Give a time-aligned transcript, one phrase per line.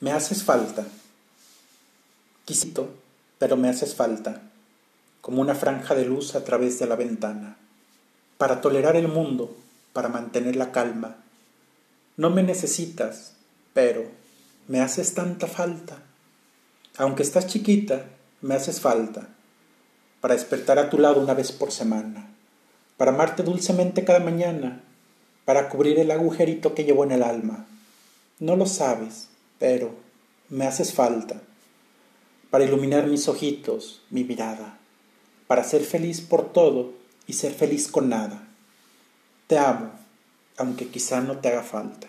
[0.00, 0.86] Me haces falta.
[2.46, 2.88] Quisito,
[3.38, 4.40] pero me haces falta,
[5.20, 7.58] como una franja de luz a través de la ventana,
[8.38, 9.54] para tolerar el mundo,
[9.92, 11.18] para mantener la calma.
[12.16, 13.34] No me necesitas,
[13.74, 14.06] pero
[14.68, 15.98] me haces tanta falta.
[16.96, 18.06] Aunque estás chiquita,
[18.40, 19.28] me haces falta,
[20.22, 22.30] para despertar a tu lado una vez por semana,
[22.96, 24.80] para amarte dulcemente cada mañana,
[25.44, 27.66] para cubrir el agujerito que llevo en el alma.
[28.38, 29.28] No lo sabes,
[29.60, 29.94] pero
[30.48, 31.40] me haces falta
[32.50, 34.78] para iluminar mis ojitos, mi mirada,
[35.46, 36.94] para ser feliz por todo
[37.28, 38.48] y ser feliz con nada.
[39.46, 39.92] Te amo,
[40.56, 42.08] aunque quizá no te haga falta.